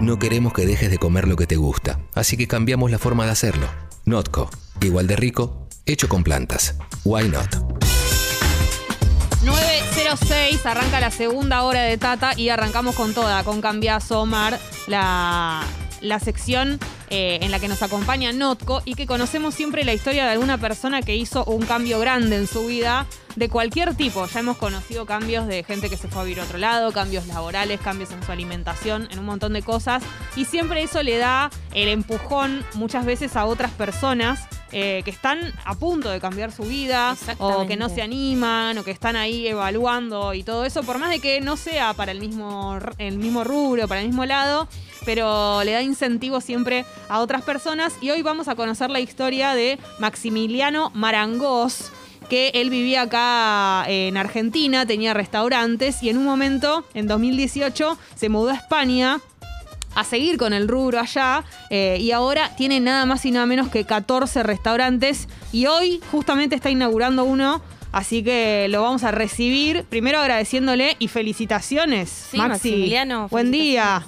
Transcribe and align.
No 0.00 0.18
queremos 0.18 0.52
que 0.52 0.64
dejes 0.64 0.90
de 0.90 0.98
comer 0.98 1.26
lo 1.26 1.34
que 1.34 1.48
te 1.48 1.56
gusta, 1.56 1.98
así 2.14 2.36
que 2.36 2.46
cambiamos 2.46 2.90
la 2.90 2.98
forma 2.98 3.24
de 3.24 3.32
hacerlo. 3.32 3.66
Notco, 4.04 4.48
igual 4.80 5.08
de 5.08 5.16
rico, 5.16 5.66
hecho 5.86 6.08
con 6.08 6.22
plantas. 6.22 6.76
Why 7.04 7.28
not? 7.28 7.48
906 9.42 10.64
arranca 10.66 11.00
la 11.00 11.10
segunda 11.10 11.64
hora 11.64 11.82
de 11.82 11.98
Tata 11.98 12.32
y 12.36 12.48
arrancamos 12.48 12.94
con 12.94 13.12
toda, 13.12 13.42
con 13.42 13.60
Cambiazo 13.60 14.22
Omar, 14.22 14.60
la, 14.86 15.64
la 16.00 16.20
sección 16.20 16.78
eh, 17.10 17.38
en 17.42 17.50
la 17.50 17.58
que 17.58 17.68
nos 17.68 17.82
acompaña 17.82 18.32
Notco 18.32 18.82
y 18.84 18.94
que 18.94 19.06
conocemos 19.06 19.54
siempre 19.54 19.84
la 19.84 19.94
historia 19.94 20.24
de 20.24 20.32
alguna 20.32 20.58
persona 20.58 21.02
que 21.02 21.16
hizo 21.16 21.44
un 21.44 21.64
cambio 21.64 21.98
grande 22.00 22.36
en 22.36 22.46
su 22.46 22.66
vida 22.66 23.06
de 23.36 23.48
cualquier 23.48 23.94
tipo. 23.94 24.26
Ya 24.26 24.40
hemos 24.40 24.56
conocido 24.56 25.06
cambios 25.06 25.46
de 25.46 25.64
gente 25.64 25.88
que 25.88 25.96
se 25.96 26.08
fue 26.08 26.22
a 26.22 26.24
vivir 26.24 26.40
a 26.40 26.44
otro 26.44 26.58
lado, 26.58 26.92
cambios 26.92 27.26
laborales, 27.26 27.80
cambios 27.80 28.10
en 28.10 28.22
su 28.22 28.32
alimentación, 28.32 29.08
en 29.10 29.18
un 29.18 29.24
montón 29.24 29.52
de 29.52 29.62
cosas. 29.62 30.02
Y 30.36 30.44
siempre 30.44 30.82
eso 30.82 31.02
le 31.02 31.16
da 31.18 31.50
el 31.74 31.88
empujón 31.88 32.64
muchas 32.74 33.04
veces 33.04 33.36
a 33.36 33.46
otras 33.46 33.70
personas 33.70 34.40
eh, 34.72 35.02
que 35.04 35.10
están 35.10 35.40
a 35.64 35.74
punto 35.74 36.10
de 36.10 36.20
cambiar 36.20 36.52
su 36.52 36.64
vida 36.64 37.16
o 37.38 37.66
que 37.66 37.76
no 37.76 37.88
se 37.88 38.02
animan 38.02 38.76
o 38.78 38.84
que 38.84 38.90
están 38.90 39.16
ahí 39.16 39.46
evaluando 39.46 40.34
y 40.34 40.42
todo 40.42 40.64
eso, 40.64 40.82
por 40.82 40.98
más 40.98 41.10
de 41.10 41.20
que 41.20 41.40
no 41.40 41.56
sea 41.56 41.94
para 41.94 42.12
el 42.12 42.20
mismo, 42.20 42.78
el 42.98 43.18
mismo 43.18 43.44
rubro, 43.44 43.88
para 43.88 44.00
el 44.00 44.08
mismo 44.08 44.26
lado, 44.26 44.68
pero 45.04 45.62
le 45.64 45.72
da 45.72 45.82
incentivo 45.82 46.40
siempre 46.40 46.84
a 47.08 47.20
otras 47.20 47.42
personas. 47.42 47.94
Y 48.00 48.10
hoy 48.10 48.22
vamos 48.22 48.48
a 48.48 48.54
conocer 48.54 48.90
la 48.90 49.00
historia 49.00 49.54
de 49.54 49.78
Maximiliano 49.98 50.90
Marangos 50.94 51.90
que 52.28 52.50
él 52.54 52.68
vivía 52.68 53.02
acá 53.02 53.84
en 53.88 54.16
Argentina, 54.16 54.84
tenía 54.84 55.14
restaurantes 55.14 56.02
y 56.02 56.10
en 56.10 56.18
un 56.18 56.24
momento, 56.24 56.84
en 56.92 57.06
2018, 57.06 57.96
se 58.14 58.28
mudó 58.28 58.50
a 58.50 58.54
España 58.54 59.20
a 60.00 60.04
seguir 60.04 60.38
con 60.38 60.52
el 60.52 60.68
rubro 60.68 61.00
allá 61.00 61.44
eh, 61.70 61.98
y 62.00 62.12
ahora 62.12 62.54
tiene 62.56 62.78
nada 62.78 63.04
más 63.04 63.24
y 63.24 63.30
nada 63.32 63.46
menos 63.46 63.68
que 63.68 63.84
14 63.84 64.42
restaurantes 64.44 65.28
y 65.52 65.66
hoy 65.66 66.00
justamente 66.12 66.54
está 66.54 66.70
inaugurando 66.70 67.24
uno. 67.24 67.60
Así 67.90 68.22
que 68.22 68.66
lo 68.68 68.82
vamos 68.82 69.02
a 69.02 69.10
recibir. 69.10 69.84
Primero 69.88 70.20
agradeciéndole 70.20 70.94
y 70.98 71.08
felicitaciones, 71.08 72.10
Sí, 72.30 72.36
Maxi. 72.36 72.50
Maximiliano, 72.70 73.28
Buen 73.28 73.50
día. 73.50 74.04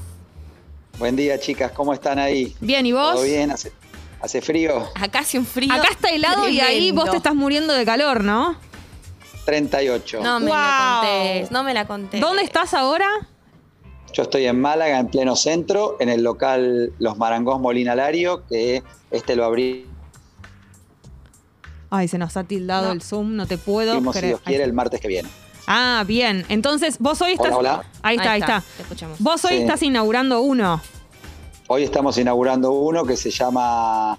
Buen 0.99 1.17
día, 1.17 1.41
chicas, 1.41 1.73
¿cómo 1.73 1.93
están 1.95 2.19
ahí? 2.19 2.55
Bien, 2.61 2.85
¿y 2.85 2.93
vos? 2.93 3.15
¿Todo 3.15 3.25
bien? 3.25 3.51
¿Hace, 3.51 3.73
hace 4.21 4.43
frío? 4.43 4.87
Acá 4.95 5.21
hace 5.21 5.39
un 5.39 5.47
frío. 5.47 5.73
Acá 5.73 5.89
está 5.91 6.11
helado 6.11 6.47
y 6.49 6.61
ahí 6.61 6.93
vos 6.93 7.11
te 7.11 7.17
estás 7.17 7.35
muriendo 7.35 7.73
de 7.73 7.85
calor, 7.87 8.23
¿no? 8.23 8.55
38. 9.47 10.21
No 10.23 10.39
me 10.41 10.47
Wow. 10.47 10.55
la 10.55 11.01
contés, 11.01 11.51
no 11.51 11.65
me 11.65 11.75
la 11.75 11.87
contés. 11.87 12.21
¿Dónde 12.21 12.43
estás 12.43 12.75
ahora? 12.75 13.09
Yo 14.13 14.23
estoy 14.25 14.47
en 14.47 14.61
Málaga, 14.61 14.99
en 14.99 15.09
pleno 15.09 15.37
centro, 15.37 15.97
en 16.01 16.09
el 16.09 16.23
local 16.23 16.93
Los 16.99 17.17
Marangos 17.17 17.61
Molina 17.61 17.95
Lario, 17.95 18.43
que 18.49 18.83
este 19.11 19.37
lo 19.37 19.45
abrimos, 19.45 19.89
Ay, 21.93 22.07
se 22.07 22.19
nos 22.19 22.37
ha 22.37 22.45
tildado 22.45 22.87
No. 22.87 22.93
el 22.93 23.03
Zoom, 23.03 23.35
no 23.35 23.47
te 23.47 23.59
puedo 23.59 23.99
si 24.01 24.09
creer. 24.11 24.27
Dios 24.27 24.41
quiere, 24.45 24.63
el 24.65 24.73
martes 24.73 25.01
que 25.01 25.09
viene. 25.09 25.29
Ah, 25.67 26.05
bien. 26.07 26.45
Entonces, 26.49 26.99
vos 27.01 27.21
hoy 27.21 27.33
estás. 27.33 27.49
Hola, 27.53 27.79
hola. 27.79 27.85
Ahí 28.03 28.17
está, 28.17 28.33
ahí 28.33 28.41
está. 28.41 28.63
Te 28.77 28.83
escuchamos. 28.83 29.19
Vos 29.21 29.45
hoy 29.45 29.57
Sí. 29.57 29.63
estás 29.63 29.83
inaugurando 29.83 30.41
uno. 30.41 30.81
Hoy 31.67 31.83
estamos 31.83 32.17
inaugurando 32.19 32.71
uno 32.73 33.05
que 33.05 33.17
se 33.17 33.31
llama 33.31 34.19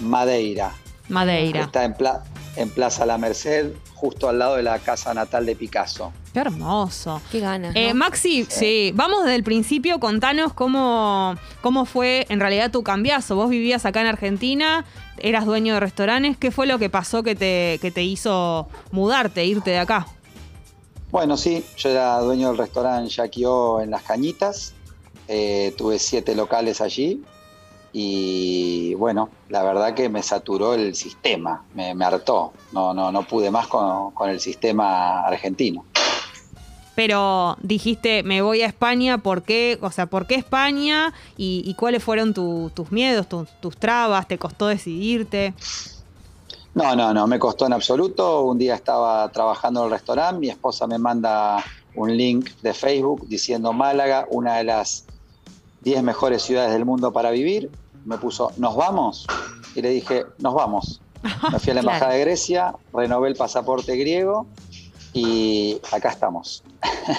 Madeira. 0.00 0.72
Madeira. 1.08 1.62
Está 1.62 1.84
en, 1.84 1.94
pla- 1.94 2.22
en 2.56 2.70
Plaza 2.70 3.04
La 3.04 3.18
Merced, 3.18 3.72
justo 4.02 4.28
al 4.28 4.40
lado 4.40 4.56
de 4.56 4.64
la 4.64 4.80
casa 4.80 5.14
natal 5.14 5.46
de 5.46 5.54
Picasso. 5.54 6.12
Qué 6.32 6.40
hermoso. 6.40 7.22
Qué 7.30 7.38
ganas. 7.38 7.72
Eh. 7.76 7.94
Maxi, 7.94 8.44
sí, 8.48 8.90
vamos 8.96 9.22
desde 9.22 9.36
el 9.36 9.44
principio, 9.44 10.00
contanos 10.00 10.52
cómo, 10.54 11.36
cómo 11.60 11.84
fue 11.84 12.26
en 12.28 12.40
realidad 12.40 12.72
tu 12.72 12.82
cambiazo. 12.82 13.36
Vos 13.36 13.48
vivías 13.48 13.86
acá 13.86 14.00
en 14.00 14.08
Argentina, 14.08 14.84
eras 15.18 15.46
dueño 15.46 15.74
de 15.74 15.80
restaurantes, 15.80 16.36
¿qué 16.36 16.50
fue 16.50 16.66
lo 16.66 16.80
que 16.80 16.90
pasó 16.90 17.22
que 17.22 17.36
te, 17.36 17.78
que 17.80 17.92
te 17.92 18.02
hizo 18.02 18.66
mudarte, 18.90 19.46
irte 19.46 19.70
de 19.70 19.78
acá? 19.78 20.08
Bueno, 21.12 21.36
sí, 21.36 21.64
yo 21.76 21.90
era 21.90 22.18
dueño 22.18 22.48
del 22.48 22.58
restaurante 22.58 23.08
Jackie 23.08 23.44
O 23.44 23.80
en 23.80 23.92
Las 23.92 24.02
Cañitas. 24.02 24.74
Eh, 25.28 25.72
tuve 25.78 26.00
siete 26.00 26.34
locales 26.34 26.80
allí. 26.80 27.22
Y 27.92 28.94
bueno, 28.94 29.28
la 29.48 29.62
verdad 29.62 29.94
que 29.94 30.08
me 30.08 30.22
saturó 30.22 30.74
el 30.74 30.94
sistema, 30.94 31.64
me, 31.74 31.94
me 31.94 32.04
hartó. 32.04 32.52
No, 32.72 32.94
no, 32.94 33.12
no 33.12 33.22
pude 33.24 33.50
más 33.50 33.66
con, 33.66 34.12
con 34.12 34.30
el 34.30 34.40
sistema 34.40 35.20
argentino. 35.20 35.84
Pero 36.94 37.56
dijiste, 37.62 38.22
me 38.22 38.42
voy 38.42 38.60
a 38.62 38.66
España, 38.66 39.18
¿por 39.18 39.42
qué? 39.42 39.78
O 39.80 39.90
sea, 39.90 40.06
¿por 40.06 40.26
qué 40.26 40.34
España? 40.34 41.12
¿Y, 41.38 41.62
y 41.64 41.74
cuáles 41.74 42.02
fueron 42.04 42.34
tu- 42.34 42.70
tus 42.74 42.92
miedos, 42.92 43.28
tus, 43.28 43.48
tus 43.60 43.76
trabas? 43.78 44.28
¿Te 44.28 44.38
costó 44.38 44.66
decidirte? 44.66 45.54
No, 46.74 46.94
no, 46.96 47.12
no, 47.12 47.26
me 47.26 47.38
costó 47.38 47.66
en 47.66 47.72
absoluto. 47.72 48.42
Un 48.44 48.58
día 48.58 48.74
estaba 48.74 49.28
trabajando 49.30 49.80
en 49.80 49.86
el 49.86 49.92
restaurante, 49.92 50.40
mi 50.40 50.48
esposa 50.50 50.86
me 50.86 50.98
manda 50.98 51.62
un 51.94 52.14
link 52.16 52.48
de 52.62 52.72
Facebook 52.74 53.26
diciendo 53.26 53.72
Málaga, 53.72 54.26
una 54.30 54.56
de 54.56 54.64
las 54.64 55.04
10 55.82 56.02
mejores 56.02 56.42
ciudades 56.42 56.72
del 56.72 56.84
mundo 56.84 57.10
para 57.12 57.30
vivir. 57.30 57.70
Me 58.04 58.18
puso, 58.18 58.52
¿nos 58.56 58.74
vamos? 58.76 59.26
Y 59.74 59.82
le 59.82 59.90
dije, 59.90 60.24
nos 60.38 60.54
vamos. 60.54 61.00
Me 61.52 61.58
fui 61.58 61.70
a 61.70 61.74
la 61.74 61.80
Embajada 61.80 62.06
Claro. 62.06 62.14
de 62.14 62.20
Grecia, 62.20 62.74
renové 62.92 63.28
el 63.28 63.36
pasaporte 63.36 63.96
griego 63.96 64.46
y 65.14 65.78
acá 65.92 66.08
estamos. 66.10 66.62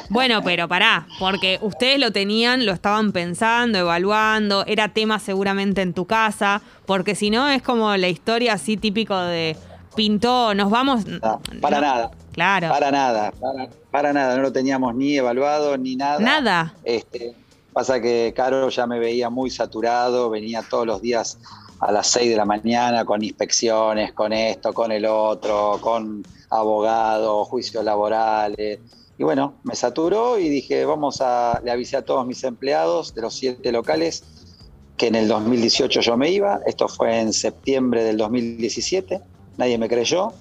Bueno, 0.09 0.41
pero 0.43 0.67
pará, 0.67 1.07
porque 1.19 1.59
ustedes 1.61 1.99
lo 1.99 2.11
tenían, 2.11 2.66
lo 2.66 2.72
estaban 2.73 3.11
pensando, 3.11 3.77
evaluando, 3.77 4.66
era 4.66 4.89
tema 4.89 5.19
seguramente 5.19 5.81
en 5.81 5.93
tu 5.93 6.05
casa, 6.05 6.61
porque 6.85 7.16
si 7.16 7.29
no 7.29 7.47
es 7.49 7.61
como 7.61 7.95
la 7.95 8.07
historia 8.09 8.53
así 8.53 8.77
típico 8.77 9.17
de 9.17 9.55
pintó, 9.95 10.53
nos 10.55 10.69
vamos. 10.72 11.05
No, 11.05 11.39
para 11.61 11.77
No, 11.77 11.81
nada, 11.81 12.11
Claro. 12.33 12.69
para 12.69 12.89
nada, 12.91 13.31
para, 13.39 13.69
para 13.91 14.11
nada. 14.13 14.35
No 14.35 14.41
lo 14.41 14.51
teníamos 14.51 14.95
ni 14.95 15.16
evaluado 15.17 15.77
ni 15.77 15.95
nada. 15.95 16.17
Nada. 16.19 16.73
Este, 16.83 17.35
pasa 17.73 18.00
que 18.00 18.34
Caro 18.35 18.69
ya 18.69 18.88
me 18.88 19.00
veía 19.00 19.29
muy 19.29 19.50
saturado, 19.50 20.29
venía 20.29 20.63
todos 20.69 20.85
los 20.88 21.01
días 21.01 21.39
a 21.79 21.91
las 21.91 22.07
6 22.07 22.29
de 22.29 22.38
la 22.38 22.45
mañana 22.45 23.03
con 23.03 23.23
inspecciones, 23.23 24.13
con 24.13 24.31
esto, 24.31 24.73
con 24.73 24.91
el 24.91 25.06
otro, 25.06 25.79
con 25.81 26.23
abogados, 26.50 27.47
juicios 27.50 27.84
laborales. 27.84 28.79
Y 29.17 29.23
bueno, 29.23 29.56
me 29.63 29.75
saturó 29.75 30.39
y 30.39 30.50
dije, 30.50 30.85
vamos 30.85 31.19
a, 31.22 31.59
le 31.63 31.72
avisé 31.72 31.97
a 31.97 32.06
todos 32.06 32.25
mis 32.25 32.44
empleados 32.44 33.13
de 33.13 33.22
los 33.22 33.35
siete 33.35 33.72
locales 33.72 34.23
que 34.97 35.07
en 35.07 35.16
el 35.16 35.28
2018 35.28 36.01
yo 36.01 36.17
me 36.17 36.29
iba, 36.29 36.61
esto 36.66 36.88
fue 36.88 37.19
en 37.19 37.34
septiembre 37.34 38.03
del 38.03 38.17
2017, 38.17 39.19
nadie 39.57 39.78
me 39.78 39.90
creyó. 39.90 40.31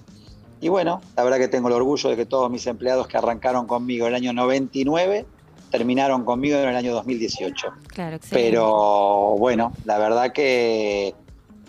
Y 0.60 0.69
bueno, 0.69 1.00
la 1.16 1.25
verdad 1.25 1.38
que 1.38 1.49
tengo 1.49 1.69
el 1.69 1.75
orgullo 1.75 2.10
de 2.10 2.16
que 2.16 2.26
todos 2.26 2.50
mis 2.50 2.66
empleados 2.66 3.09
que 3.09 3.16
arrancaron 3.16 3.66
conmigo 3.66 4.06
el 4.06 4.14
año 4.14 4.32
99 4.32 5.26
terminaron 5.72 6.25
conmigo 6.25 6.56
en 6.59 6.69
el 6.69 6.77
año 6.77 6.93
2018. 6.93 7.66
Claro. 7.88 8.19
Pero 8.31 9.34
bueno, 9.38 9.72
la 9.87 9.99
verdad 9.99 10.33
que 10.33 11.15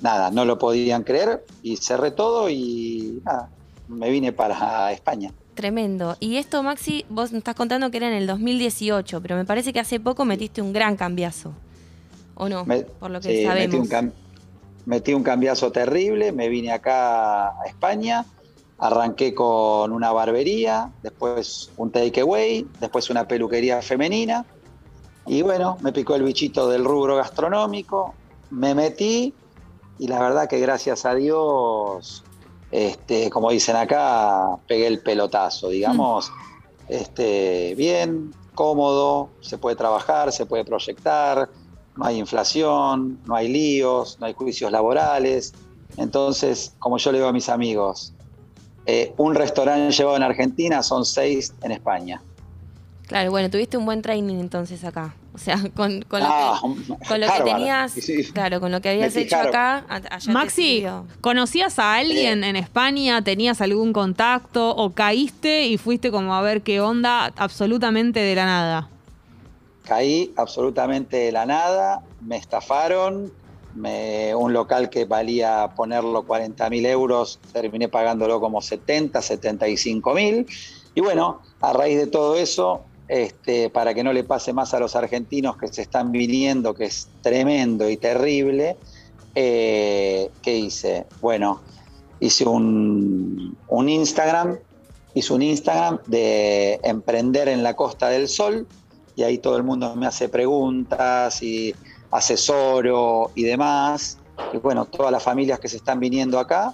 nada, 0.02 0.30
no 0.30 0.44
lo 0.46 0.60
podían 0.60 1.04
creer 1.04 1.44
y 1.64 1.78
cerré 1.78 2.12
todo 2.12 2.50
y 2.50 3.22
nada, 3.26 3.50
me 3.88 4.12
vine 4.12 4.34
para 4.34 4.92
España. 4.92 5.32
Tremendo. 5.56 6.18
Y 6.20 6.36
esto, 6.38 6.62
Maxi, 6.64 7.06
vos 7.10 7.32
me 7.32 7.38
estás 7.38 7.56
contando 7.56 7.90
que 7.92 7.98
era 7.98 8.08
en 8.10 8.14
el 8.16 8.28
2018, 8.28 9.22
pero 9.22 9.36
me 9.36 9.46
parece 9.46 9.72
que 9.72 9.80
hace 9.80 10.00
poco 10.00 10.26
metiste 10.26 10.62
un 10.62 10.74
gran 10.74 10.96
cambiazo. 10.98 11.54
¿O 12.36 12.50
no? 12.50 12.66
Me- 12.66 12.82
Por 12.82 13.10
lo 13.12 13.22
que 13.22 13.30
sí, 13.38 13.44
sabemos. 13.46 13.88
Metí 13.88 13.96
un, 14.06 14.14
metí 14.86 15.14
un 15.14 15.24
cambiazo 15.24 15.72
terrible, 15.72 16.32
me 16.32 16.50
vine 16.50 16.72
acá 16.74 17.50
a 17.50 17.64
España, 17.68 18.26
arranqué 18.84 19.34
con 19.34 19.94
una 19.94 20.12
barbería, 20.12 20.92
después 21.02 21.72
un 21.78 21.90
takeaway, 21.90 22.68
después 22.82 23.10
una 23.10 23.26
peluquería 23.26 23.82
femenina. 23.82 24.46
Y 25.26 25.42
bueno, 25.42 25.78
me 25.80 25.94
picó 25.94 26.16
el 26.16 26.24
bichito 26.24 26.68
del 26.68 26.84
rubro 26.84 27.16
gastronómico, 27.16 28.14
me 28.50 28.76
metí 28.76 29.34
y 30.00 30.08
la 30.08 30.20
verdad 30.20 30.50
que 30.50 30.60
gracias 30.60 31.06
a 31.06 31.16
Dios, 31.16 32.26
este, 32.72 33.30
como 33.30 33.52
dicen 33.52 33.78
acá, 33.78 34.58
pegué 34.68 34.88
el 34.88 35.00
pelotazo, 35.00 35.70
digamos, 35.70 36.30
este, 36.90 37.76
bien, 37.76 38.34
cómodo, 38.54 39.30
se 39.40 39.58
puede 39.58 39.78
trabajar, 39.78 40.34
se 40.34 40.46
puede 40.46 40.66
proyectar, 40.66 41.50
no 41.96 42.04
hay 42.06 42.18
inflación, 42.18 43.18
no 43.26 43.36
hay 43.36 43.48
líos, 43.48 44.18
no 44.20 44.26
hay 44.26 44.34
juicios 44.34 44.74
laborales. 44.74 45.54
Entonces, 45.96 46.76
como 46.80 46.98
yo 46.98 47.14
le 47.14 47.20
digo 47.20 47.30
a 47.30 47.34
mis 47.34 47.48
amigos, 47.48 48.14
eh, 48.86 49.14
un 49.18 49.36
restaurante 49.36 49.92
llevado 49.96 50.18
en 50.18 50.24
Argentina 50.24 50.84
son 50.84 51.06
seis 51.06 51.54
en 51.64 51.72
España. 51.72 52.22
Claro, 53.08 53.32
bueno, 53.32 53.50
tuviste 53.50 53.78
un 53.78 53.86
buen 53.86 54.02
training 54.02 54.36
entonces 54.40 54.84
acá. 54.84 55.14
O 55.34 55.38
sea, 55.38 55.58
con, 55.76 56.02
con 56.04 56.22
lo, 56.22 56.26
Ah, 56.30 56.60
que, 56.62 57.08
con 57.08 57.20
lo 57.22 57.28
que 57.28 57.44
tenías, 57.44 57.92
Sí, 57.92 58.24
claro, 58.32 58.60
con 58.60 58.72
lo 58.72 58.82
que 58.82 58.90
habías 58.90 59.14
Metí 59.14 59.28
hecho 59.28 59.36
Harvard. 59.38 59.50
acá, 59.84 59.86
allá 60.10 60.32
Maxi. 60.34 60.86
¿conocías 61.22 61.80
a 61.80 61.96
alguien 61.96 62.44
en 62.44 62.56
España? 62.56 63.22
¿Tenías 63.22 63.62
algún 63.62 63.94
contacto? 63.94 64.76
¿O 64.76 64.92
caíste 64.92 65.68
y 65.68 65.78
fuiste 65.78 66.12
como 66.12 66.34
a 66.36 66.42
ver 66.42 66.62
qué 66.62 66.82
onda 66.82 67.32
absolutamente 67.36 68.20
de 68.20 68.36
la 68.36 68.46
nada? 68.46 68.90
caí 69.86 70.32
absolutamente 70.38 71.18
de 71.18 71.32
la 71.34 71.46
nada, 71.46 72.02
me 72.22 72.38
estafaron, 72.38 73.34
un 73.76 74.54
local 74.54 74.90
que 74.90 75.06
valía 75.06 75.74
ponerlo 75.76 76.24
40 76.24 76.70
mil 76.70 76.86
euros, 76.86 77.40
terminé 77.52 77.90
pagándolo 77.90 78.40
como 78.40 78.62
70, 78.62 79.22
75 79.22 80.14
mil. 80.14 80.46
Y 80.96 81.02
bueno, 81.02 81.42
a 81.62 81.74
raíz 81.74 81.98
de 81.98 82.08
todo 82.08 82.36
eso, 82.36 82.82
este, 83.08 83.70
para 83.70 83.94
que 83.94 84.04
no 84.04 84.14
le 84.14 84.24
pase 84.24 84.54
más 84.54 84.74
a 84.74 84.80
los 84.80 84.96
argentinos 84.96 85.58
que 85.58 85.68
se 85.68 85.82
están 85.82 86.12
viniendo, 86.12 86.74
que 86.74 86.86
es 86.86 87.08
tremendo 87.22 87.90
y 87.90 87.98
terrible, 87.98 88.78
eh, 89.36 90.30
¿qué 90.42 90.58
hice? 90.58 91.06
Bueno, 91.20 91.62
hice 92.20 92.46
un, 92.46 93.58
un 93.68 93.90
Instagram, 93.90 94.58
hice 95.16 95.34
un 95.34 95.42
Instagram 95.42 96.00
de 96.08 96.80
emprender 96.84 97.48
en 97.48 97.64
la 97.64 97.76
Costa 97.76 98.10
del 98.10 98.28
Sol 98.28 98.68
y 99.16 99.24
ahí 99.24 99.38
todo 99.38 99.58
el 99.58 99.64
mundo 99.64 99.96
me 99.96 100.08
hace 100.08 100.30
preguntas 100.30 101.42
y 101.44 101.76
asesoro 102.16 103.32
y 103.36 103.44
demás. 103.44 104.18
Y 104.52 104.58
bueno, 104.58 104.86
todas 104.86 105.12
las 105.12 105.24
familias 105.24 105.60
que 105.60 105.68
se 105.68 105.78
están 105.78 106.00
viniendo 106.00 106.40
acá, 106.40 106.74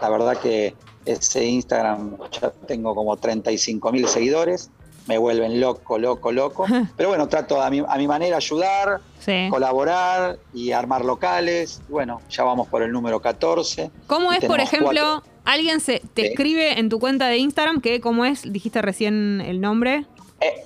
la 0.00 0.08
verdad 0.08 0.36
que 0.36 0.74
ese 1.04 1.44
Instagram 1.44 2.16
ya 2.30 2.50
tengo 2.66 2.94
como 2.94 3.16
35 3.16 3.92
mil 3.92 4.08
seguidores, 4.08 4.70
me 5.06 5.18
vuelven 5.18 5.60
loco, 5.60 5.98
loco, 5.98 6.32
loco. 6.32 6.66
Pero 6.96 7.10
bueno, 7.10 7.28
trato 7.28 7.60
a 7.60 7.68
mi, 7.70 7.80
a 7.86 7.96
mi 7.96 8.06
manera 8.08 8.36
ayudar, 8.36 9.00
Sí. 9.18 9.48
colaborar 9.50 10.38
y 10.52 10.72
armar 10.72 11.04
locales. 11.04 11.80
Bueno, 11.88 12.20
ya 12.30 12.44
vamos 12.44 12.68
por 12.68 12.82
el 12.82 12.92
número 12.92 13.20
14. 13.20 13.90
¿Cómo 14.06 14.32
es, 14.32 14.44
por 14.44 14.60
ejemplo, 14.60 14.88
cuatro. 15.22 15.22
alguien 15.44 15.80
se, 15.80 16.00
te 16.12 16.28
escribe 16.28 16.78
en 16.78 16.88
tu 16.88 17.00
cuenta 17.00 17.28
de 17.28 17.38
Instagram 17.38 17.80
que, 17.80 18.00
¿cómo 18.00 18.24
es? 18.24 18.50
Dijiste 18.50 18.82
recién 18.82 19.40
el 19.40 19.60
nombre. 19.60 20.04
Eh, 20.40 20.64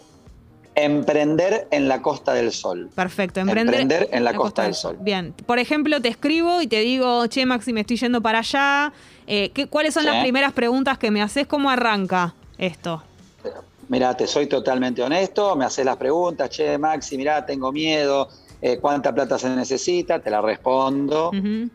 emprender 0.84 1.66
en 1.70 1.88
la 1.88 2.00
Costa 2.02 2.32
del 2.32 2.52
Sol. 2.52 2.90
Perfecto, 2.94 3.40
emprender, 3.40 3.80
Emprender 3.80 4.08
en 4.12 4.24
la 4.24 4.34
Costa 4.34 4.62
del 4.62 4.74
Sol. 4.74 4.96
Bien, 5.00 5.34
por 5.46 5.58
ejemplo, 5.58 6.00
te 6.00 6.08
escribo 6.08 6.60
y 6.62 6.66
te 6.66 6.80
digo, 6.80 7.26
che, 7.26 7.44
Maxi, 7.46 7.72
me 7.72 7.80
estoy 7.80 7.96
yendo 7.96 8.20
para 8.20 8.38
allá. 8.40 8.92
Eh, 9.26 9.50
¿qué- 9.50 9.66
¿Cuáles 9.66 9.94
son 9.94 10.04
Sí. 10.04 10.08
las 10.08 10.22
primeras 10.22 10.52
preguntas 10.52 10.96
que 10.98 11.10
me 11.10 11.20
haces? 11.22 11.46
¿Cómo 11.46 11.68
arranca 11.70 12.34
esto? 12.56 13.02
Mira, 13.88 14.14
te 14.16 14.26
soy 14.26 14.46
totalmente 14.46 15.02
honesto, 15.02 15.56
me 15.56 15.64
haces 15.64 15.84
las 15.84 15.96
preguntas, 15.96 16.50
che, 16.50 16.76
Maxi, 16.78 17.16
mira, 17.16 17.44
tengo 17.46 17.72
miedo, 17.72 18.28
eh, 18.60 18.78
¿cuánta 18.78 19.14
plata 19.14 19.38
se 19.38 19.48
necesita? 19.48 20.18
Te 20.20 20.30
la 20.30 20.42
respondo. 20.42 21.30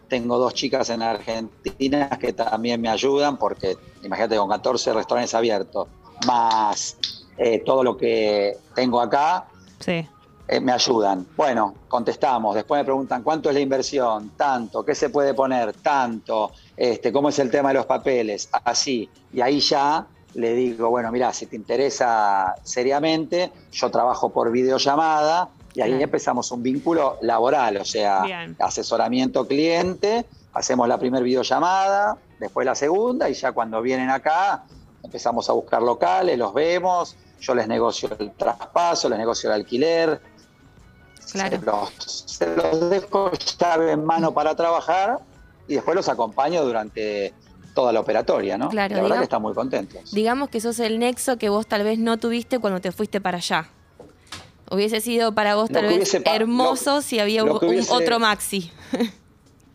Tengo 0.07 0.37
dos 0.37 0.53
chicas 0.53 0.89
en 0.91 1.01
Argentina 1.01 2.09
que 2.21 2.33
también 2.33 2.79
me 2.81 2.89
ayudan 2.89 3.37
porque, 3.37 3.75
imagínate, 4.03 4.35
con 4.37 4.47
14 4.49 4.93
restaurantes 4.93 5.33
abiertos, 5.33 5.87
más 6.27 6.97
eh, 7.37 7.63
todo 7.65 7.83
lo 7.83 7.97
que 7.97 8.57
tengo 8.75 8.99
acá, 9.01 9.45
Sí. 9.79 10.07
eh, 10.47 10.59
me 10.59 10.71
ayudan. 10.71 11.25
Bueno, 11.35 11.73
contestamos. 11.87 12.55
Después 12.55 12.79
me 12.79 12.85
preguntan 12.85 13.23
cuánto 13.23 13.49
es 13.49 13.55
la 13.55 13.61
inversión, 13.61 14.31
tanto, 14.37 14.83
qué 14.83 14.93
se 14.95 15.09
puede 15.09 15.33
poner, 15.33 15.73
tanto, 15.73 16.51
este, 16.77 17.11
cómo 17.11 17.29
es 17.29 17.39
el 17.39 17.49
tema 17.49 17.69
de 17.69 17.75
los 17.75 17.85
papeles, 17.85 18.49
así. 18.63 19.09
Y 19.31 19.41
ahí 19.41 19.59
ya 19.59 20.05
le 20.35 20.53
digo, 20.53 20.89
bueno, 20.89 21.11
mira, 21.11 21.31
si 21.31 21.45
te 21.45 21.55
interesa 21.55 22.55
seriamente, 22.63 23.51
yo 23.71 23.89
trabajo 23.91 24.29
por 24.29 24.51
videollamada 24.51 25.49
y 25.75 25.81
ahí 25.81 26.01
empezamos 26.03 26.51
un 26.51 26.61
vínculo 26.63 27.17
laboral, 27.21 27.77
o 27.77 27.85
sea, 27.85 28.23
Bien. 28.23 28.55
asesoramiento 28.59 29.47
cliente, 29.47 30.25
hacemos 30.53 30.87
la 30.87 30.97
primera 30.97 31.23
videollamada, 31.23 32.17
después 32.39 32.65
la 32.65 32.75
segunda 32.75 33.29
y 33.29 33.33
ya 33.33 33.51
cuando 33.53 33.81
vienen 33.81 34.09
acá 34.09 34.63
empezamos 35.03 35.49
a 35.49 35.53
buscar 35.53 35.81
locales, 35.81 36.37
los 36.37 36.53
vemos, 36.53 37.15
yo 37.41 37.53
les 37.53 37.67
negocio 37.67 38.09
el 38.19 38.31
traspaso, 38.31 39.09
les 39.09 39.17
negocio 39.19 39.49
el 39.49 39.55
alquiler, 39.55 40.21
Claro. 41.31 41.57
se, 41.59 41.65
los, 41.65 42.23
se 42.27 42.55
los 42.55 42.89
dejo 42.89 43.31
llave 43.59 43.91
en 43.91 44.05
mano 44.05 44.33
para 44.33 44.55
trabajar 44.55 45.19
y 45.67 45.75
después 45.75 45.95
los 45.95 46.07
acompaño 46.09 46.63
durante 46.63 47.33
toda 47.73 47.91
la 47.91 48.01
operatoria, 48.01 48.57
¿no? 48.57 48.69
Claro, 48.69 48.95
la 48.95 49.01
verdad 49.01 49.07
digamos- 49.15 49.17
que 49.19 49.23
están 49.23 49.41
muy 49.41 49.53
contentos. 49.53 50.11
Digamos 50.11 50.49
que 50.49 50.61
sos 50.61 50.79
el 50.79 50.99
nexo 50.99 51.37
que 51.37 51.49
vos 51.49 51.65
tal 51.65 51.83
vez 51.83 51.97
no 51.97 52.17
tuviste 52.17 52.59
cuando 52.59 52.81
te 52.81 52.91
fuiste 52.91 53.19
para 53.19 53.37
allá. 53.37 53.67
Hubiese 54.69 55.01
sido 55.01 55.33
para 55.33 55.55
vos 55.55 55.69
tal 55.69 55.83
vez 55.85 55.95
hubiese 55.95 56.21
hermoso 56.25 56.95
lo- 56.95 57.01
si 57.01 57.19
había 57.19 57.43
un, 57.43 57.49
hubiese- 57.51 57.91
otro 57.91 58.19
Maxi. 58.19 58.71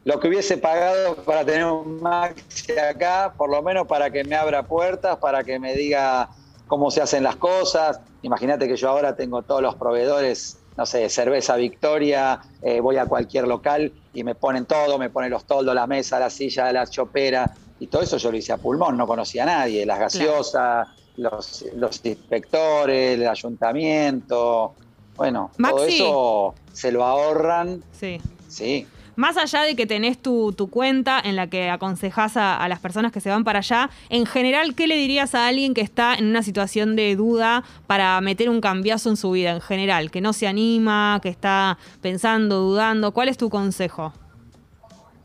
Lo 0.09 0.19
que 0.19 0.29
hubiese 0.29 0.57
pagado 0.57 1.17
para 1.17 1.45
tener 1.45 1.67
un 1.67 2.01
Maxi 2.01 2.73
acá, 2.79 3.35
por 3.37 3.51
lo 3.51 3.63
menos 3.63 3.87
para 3.87 4.11
que 4.11 4.25
me 4.25 4.37
abra 4.37 4.63
puertas, 4.63 5.19
para 5.19 5.45
que 5.45 5.59
me 5.59 5.75
diga 5.75 6.31
cómo 6.67 6.91
se 6.91 7.03
hacen 7.03 7.23
las 7.23 7.37
cosas. 7.37 8.01
Imagínate 8.23 8.67
que 8.67 8.77
yo 8.77 8.89
ahora 8.89 9.15
tengo 9.15 9.43
todos 9.43 9.61
los 9.61 9.75
proveedores, 9.75 10.61
no 10.79 10.87
sé, 10.87 11.11
cerveza 11.11 11.57
Victoria, 11.57 12.41
eh, 12.63 12.81
voy 12.81 12.97
a 12.97 13.05
cualquier 13.05 13.47
local 13.47 13.93
y 14.15 14.25
me 14.25 14.35
ponen 14.35 14.65
todo, 14.65 14.97
me 14.97 15.11
ponen 15.11 15.31
los 15.31 15.45
toldos, 15.45 15.75
la 15.75 15.87
mesa, 15.87 16.19
la 16.19 16.31
silla, 16.31 16.73
la 16.73 16.87
chopera, 16.87 17.53
y 17.79 17.89
todo 17.89 18.01
eso 18.01 18.17
yo 18.17 18.31
lo 18.31 18.39
hice 18.39 18.55
a 18.55 18.57
pulmón, 18.57 18.97
no 18.97 19.07
conocía 19.07 19.43
a 19.43 19.47
nadie, 19.47 19.85
las 19.85 19.99
gaseosas, 19.99 20.89
los, 21.19 21.67
los 21.75 22.01
inspectores, 22.03 23.21
el 23.21 23.29
ayuntamiento, 23.29 24.75
bueno, 25.17 25.51
todo 25.59 25.85
eso 25.85 26.55
se 26.73 26.93
lo 26.93 27.05
ahorran, 27.05 27.85
Sí. 27.93 28.23
sí. 28.49 28.87
Más 29.19 29.37
allá 29.37 29.63
de 29.63 29.75
que 29.75 29.85
tenés 29.85 30.17
tu, 30.23 30.55
cuenta 30.71 31.19
en 31.19 31.35
la 31.35 31.49
que 31.49 31.71
aconsejás 31.71 32.37
a, 32.37 32.57
a 32.57 32.69
las 32.69 32.79
personas 32.79 33.11
que 33.11 33.21
se 33.21 33.31
van 33.31 33.43
para 33.43 33.59
allá, 33.59 33.91
en 34.11 34.27
general, 34.27 34.77
¿qué 34.77 34.87
le 34.87 34.95
dirías 34.95 35.35
a 35.35 35.49
alguien 35.49 35.75
que 35.75 35.81
está 35.81 36.15
en 36.15 36.27
una 36.27 36.45
situación 36.45 36.95
de 36.95 37.17
duda 37.17 37.65
para 37.89 38.21
meter 38.21 38.49
un 38.49 38.61
cambiazo 38.61 39.11
en 39.11 39.17
su 39.17 39.33
vida 39.33 39.51
en 39.51 39.61
general? 39.61 40.13
Que 40.13 40.21
no 40.21 40.33
se 40.33 40.47
anima, 40.47 41.19
que 41.21 41.31
está 41.31 41.79
pensando, 42.01 42.61
dudando. 42.61 43.11
¿Cuál 43.13 43.29
es 43.29 43.37
tu 43.37 43.51
consejo? 43.51 44.13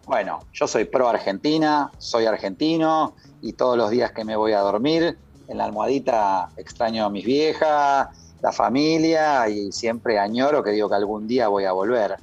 Bueno, 0.07 0.39
yo 0.53 0.67
soy 0.67 0.85
pro 0.85 1.07
Argentina, 1.07 1.91
soy 1.99 2.25
argentino 2.25 3.13
y 3.43 3.53
todos 3.53 3.77
los 3.77 3.91
días 3.91 4.11
que 4.11 4.25
me 4.25 4.35
voy 4.35 4.53
a 4.53 4.61
dormir 4.61 5.19
en 5.47 5.57
la 5.59 5.65
almohadita 5.65 6.49
extraño 6.57 7.05
a 7.05 7.11
mis 7.11 7.25
viejas, 7.25 8.07
la 8.41 8.51
familia 8.51 9.47
y 9.49 9.71
siempre 9.71 10.17
añoro 10.17 10.63
que 10.63 10.71
digo 10.71 10.89
que 10.89 10.95
algún 10.95 11.27
día 11.27 11.47
voy 11.47 11.65
a 11.65 11.73
volver. 11.73 12.15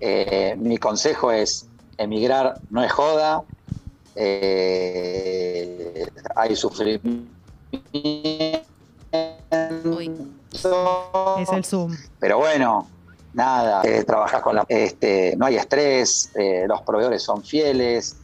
Eh, 0.00 0.54
mi 0.58 0.76
consejo 0.78 1.32
es 1.32 1.66
emigrar 1.98 2.60
no 2.70 2.84
es 2.84 2.92
joda, 2.92 3.42
eh, 4.14 6.06
hay 6.34 6.56
sufrimiento. 6.56 7.30
Uy. 9.84 10.12
Es 10.52 11.48
el 11.52 11.64
Zoom. 11.64 11.96
Pero 12.18 12.38
bueno, 12.38 12.88
nada, 13.32 13.82
eh, 13.84 14.04
trabajás 14.04 14.42
con 14.42 14.56
la. 14.56 14.64
Este, 14.68 15.34
no 15.36 15.46
hay 15.46 15.56
estrés, 15.56 16.30
eh, 16.34 16.64
los 16.66 16.82
proveedores 16.82 17.22
son 17.22 17.42
fieles, 17.42 18.16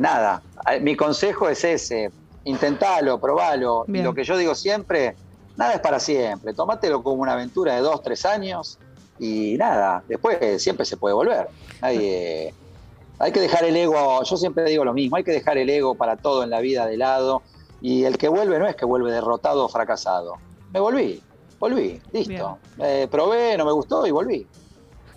nada. 0.00 0.42
Mi 0.80 0.96
consejo 0.96 1.48
es 1.48 1.64
ese: 1.64 2.10
intentalo, 2.44 3.20
probalo. 3.20 3.84
Bien. 3.86 4.04
Y 4.04 4.04
lo 4.04 4.14
que 4.14 4.24
yo 4.24 4.36
digo 4.36 4.54
siempre: 4.54 5.16
nada 5.56 5.74
es 5.74 5.80
para 5.80 5.98
siempre. 6.00 6.54
Tómatelo 6.54 7.02
como 7.02 7.22
una 7.22 7.32
aventura 7.32 7.74
de 7.74 7.80
dos, 7.80 8.02
tres 8.02 8.24
años 8.24 8.78
y 9.18 9.56
nada, 9.58 10.02
después 10.08 10.62
siempre 10.62 10.84
se 10.84 10.96
puede 10.96 11.14
volver. 11.14 11.48
Nadie- 11.80 12.52
hay 13.18 13.32
que 13.32 13.40
dejar 13.40 13.64
el 13.64 13.76
ego, 13.76 14.22
yo 14.24 14.36
siempre 14.36 14.64
digo 14.64 14.84
lo 14.84 14.92
mismo: 14.92 15.16
hay 15.16 15.24
que 15.24 15.32
dejar 15.32 15.56
el 15.58 15.70
ego 15.70 15.94
para 15.94 16.16
todo 16.16 16.42
en 16.42 16.50
la 16.50 16.60
vida 16.60 16.86
de 16.86 16.96
lado. 16.96 17.42
Y 17.80 18.04
el 18.04 18.16
que 18.18 18.28
vuelve 18.28 18.58
no 18.58 18.66
es 18.66 18.76
que 18.76 18.84
vuelve 18.86 19.12
derrotado 19.12 19.64
o 19.66 19.68
fracasado. 19.68 20.36
Me 20.72 20.80
volví, 20.80 21.20
volví, 21.58 22.00
listo. 22.12 22.58
Eh, 22.82 23.06
probé, 23.10 23.56
no 23.58 23.64
me 23.66 23.72
gustó 23.72 24.06
y 24.06 24.10
volví. 24.10 24.46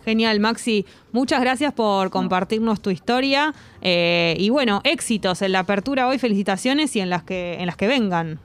Genial, 0.04 0.40
Maxi. 0.40 0.86
Muchas 1.12 1.42
gracias 1.42 1.74
por 1.74 2.10
compartirnos 2.10 2.82
tu 2.82 2.90
historia. 2.90 3.54
Eh, 3.82 4.36
y 4.38 4.50
bueno, 4.50 4.82
éxitos 4.84 5.42
en 5.42 5.52
la 5.54 5.60
apertura 5.60 6.08
hoy, 6.08 6.18
felicitaciones 6.20 6.96
y 6.96 7.00
en 7.02 7.10
las 7.10 7.24
que, 7.24 7.56
en 7.60 7.66
las 7.66 7.76
que 7.78 7.88
vengan. 7.88 8.40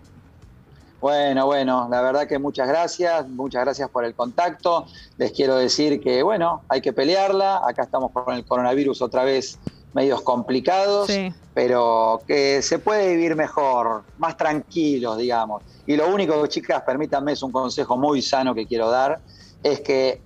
Bueno, 1.03 1.47
bueno, 1.47 1.89
la 1.91 2.01
verdad 2.01 2.29
que 2.29 2.39
muchas 2.39 2.69
gracias, 2.69 3.29
muchas 3.29 3.65
gracias 3.65 3.91
por 3.91 4.05
el 4.05 4.15
contacto. 4.15 4.87
Les 5.19 5.33
quiero 5.33 5.57
decir 5.57 6.01
que, 6.01 6.23
bueno, 6.23 6.63
hay 6.69 6.81
que 6.81 6.93
pelearla. 6.93 7.61
Acá 7.67 7.83
estamos 7.83 8.13
con 8.13 8.33
el 8.37 8.45
coronavirus 8.45 9.03
otra 9.03 9.25
vez 9.25 9.59
medios 9.95 10.23
complicados, 10.23 11.09
Sí. 11.09 11.35
pero 11.55 12.23
que 12.25 12.63
se 12.63 12.79
puede 12.79 13.09
vivir 13.17 13.35
mejor, 13.35 14.05
más 14.19 14.37
tranquilos, 14.37 15.19
digamos. 15.19 15.65
Y 15.89 15.97
lo 15.97 16.07
único, 16.09 16.47
chicas, 16.47 16.83
permítanme, 16.87 17.33
es 17.33 17.43
un 17.43 17.51
consejo 17.51 17.97
muy 17.97 18.23
sano 18.23 18.55
que 18.55 18.65
quiero 18.69 18.89
dar, 18.89 19.19
es 19.65 19.81
que 19.81 20.21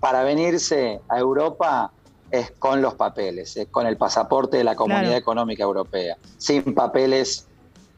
para 0.00 0.24
venirse 0.24 1.00
a 1.08 1.18
Europa 1.20 1.92
es 2.32 2.50
con 2.58 2.82
los 2.82 2.94
papeles, 2.94 3.56
es 3.56 3.68
con 3.68 3.86
el 3.86 3.96
pasaporte 3.96 4.56
de 4.56 4.64
la 4.64 4.74
Comunidad 4.74 5.02
Claro. 5.04 5.16
Económica 5.18 5.62
Europea. 5.62 6.16
Sin 6.36 6.74
papeles 6.74 7.46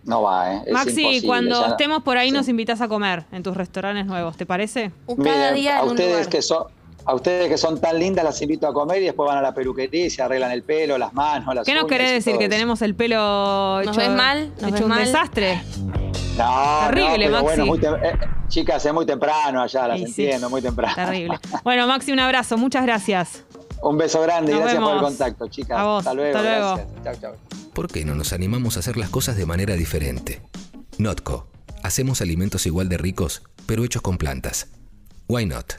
no 0.04 0.22
va, 0.22 0.54
¿eh? 0.54 0.62
Es 0.66 0.72
Maxi, 0.72 1.22
cuando 1.26 1.60
ya- 1.62 1.68
estemos 1.68 2.02
por 2.02 2.16
ahí 2.16 2.28
Sí. 2.28 2.34
nos 2.34 2.48
invitas 2.48 2.80
a 2.80 2.88
comer 2.88 3.24
en 3.32 3.42
tus 3.42 3.56
restaurantes 3.56 4.06
nuevos, 4.06 4.36
¿te 4.36 4.46
parece? 4.46 4.90
Un 5.06 5.16
cada 5.16 5.36
Miren, 5.36 5.54
día 5.54 5.76
a 5.76 5.78
en 5.80 5.84
un 5.84 5.90
ustedes 5.90 6.10
lugar. 6.12 6.28
que 6.28 6.42
son 6.42 6.64
a 7.04 7.14
ustedes 7.14 7.48
que 7.48 7.56
son 7.56 7.80
tan 7.80 7.98
lindas 7.98 8.22
las 8.22 8.42
invito 8.42 8.66
a 8.66 8.72
comer 8.74 9.00
y 9.00 9.06
después 9.06 9.26
van 9.26 9.38
a 9.38 9.40
la 9.42 9.54
peluquería 9.54 10.04
y 10.06 10.10
se 10.10 10.20
arreglan 10.20 10.50
el 10.52 10.62
pelo, 10.62 10.98
las 10.98 11.14
manos, 11.14 11.54
las 11.54 11.64
¿Qué 11.64 11.72
nos 11.74 11.86
querés 11.86 12.10
decir? 12.10 12.36
¿Que 12.36 12.44
eso. 12.44 12.50
tenemos 12.50 12.82
el 12.82 12.94
pelo 12.94 13.80
¿Nos 13.82 13.96
hecho, 13.96 14.00
ves 14.00 14.10
mal? 14.16 14.48
¿Nos 14.56 14.62
hecho 14.64 14.72
ves 14.72 14.80
un 14.82 14.88
mal? 14.88 14.98
desastre? 15.04 15.62
No, 16.36 16.78
Terrible, 16.90 17.26
no, 17.26 17.30
Maxi. 17.32 17.44
bueno, 17.44 17.66
muy 17.66 17.78
tem- 17.78 17.98
eh, 18.04 18.18
Chicas, 18.48 18.84
es 18.84 18.92
muy 18.92 19.06
temprano 19.06 19.62
allá, 19.62 19.88
las 19.88 19.98
sí. 19.98 20.04
entiendo, 20.04 20.48
muy 20.50 20.60
temprano. 20.62 20.94
Terrible. 20.94 21.38
Bueno, 21.64 21.86
Maxi, 21.86 22.12
un 22.12 22.20
abrazo. 22.20 22.56
Muchas 22.58 22.82
gracias. 22.84 23.44
Un 23.82 23.96
beso 23.96 24.20
grande 24.22 24.52
y 24.52 24.54
Nos 24.54 24.62
gracias 24.64 24.82
por 24.84 24.94
el 24.96 25.00
contacto, 25.02 25.48
chicas. 25.48 25.78
A 25.78 25.84
vos, 25.84 25.98
Hasta 26.00 26.14
luego. 26.14 26.36
hasta 26.38 26.50
luego. 26.50 26.74
Gracias. 26.76 27.04
Chau, 27.20 27.30
chau. 27.32 27.47
¿Por 27.78 27.86
qué 27.86 28.04
no 28.04 28.16
nos 28.16 28.32
animamos 28.32 28.76
a 28.76 28.80
hacer 28.80 28.96
las 28.96 29.08
cosas 29.08 29.36
de 29.36 29.46
manera 29.46 29.76
diferente? 29.76 30.42
Notco. 30.98 31.48
Hacemos 31.84 32.20
alimentos 32.20 32.66
igual 32.66 32.88
de 32.88 32.98
ricos, 32.98 33.44
pero 33.66 33.84
hechos 33.84 34.02
con 34.02 34.18
plantas. 34.18 34.66
Why 35.28 35.46
not? 35.46 35.74